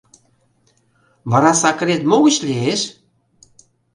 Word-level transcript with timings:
—Вара 1.31 1.51
сакырет 1.61 2.01
могыч 2.09 2.35
лиеш? 2.47 2.81